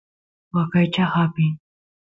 [0.53, 1.53] waqaychaq apin